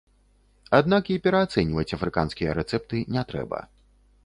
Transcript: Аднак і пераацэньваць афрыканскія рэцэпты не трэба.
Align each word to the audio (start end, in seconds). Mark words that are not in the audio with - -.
Аднак 0.77 1.11
і 1.15 1.17
пераацэньваць 1.27 1.93
афрыканскія 1.99 2.57
рэцэпты 2.61 3.05
не 3.17 3.23
трэба. 3.33 3.63